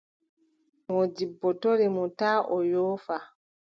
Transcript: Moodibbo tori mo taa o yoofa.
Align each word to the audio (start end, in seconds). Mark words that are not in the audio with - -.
Moodibbo 0.87 1.47
tori 1.61 1.87
mo 1.95 2.03
taa 2.19 2.39
o 2.55 2.57
yoofa. 2.71 3.15